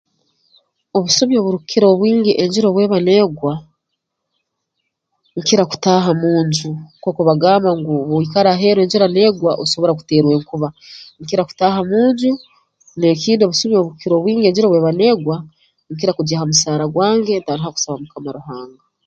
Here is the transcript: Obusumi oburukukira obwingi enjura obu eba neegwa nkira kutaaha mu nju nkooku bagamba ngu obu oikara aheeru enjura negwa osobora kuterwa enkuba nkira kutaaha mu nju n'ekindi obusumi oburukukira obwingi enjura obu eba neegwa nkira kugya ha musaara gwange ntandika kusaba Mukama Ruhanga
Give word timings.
Obusumi 0.97 1.33
oburukukira 1.37 1.85
obwingi 1.89 2.31
enjura 2.43 2.67
obu 2.69 2.79
eba 2.85 2.97
neegwa 3.05 3.53
nkira 5.39 5.63
kutaaha 5.71 6.11
mu 6.21 6.31
nju 6.45 6.69
nkooku 6.97 7.21
bagamba 7.29 7.69
ngu 7.77 7.91
obu 8.01 8.13
oikara 8.19 8.49
aheeru 8.53 8.79
enjura 8.81 9.07
negwa 9.15 9.51
osobora 9.63 9.97
kuterwa 9.99 10.31
enkuba 10.37 10.67
nkira 11.21 11.43
kutaaha 11.49 11.79
mu 11.89 12.01
nju 12.11 12.31
n'ekindi 12.99 13.41
obusumi 13.43 13.73
oburukukira 13.75 14.13
obwingi 14.15 14.45
enjura 14.45 14.67
obu 14.67 14.77
eba 14.79 14.91
neegwa 14.99 15.35
nkira 15.93 16.11
kugya 16.17 16.39
ha 16.39 16.49
musaara 16.49 16.85
gwange 16.93 17.33
ntandika 17.37 17.73
kusaba 17.75 18.01
Mukama 18.01 18.29
Ruhanga 18.37 18.81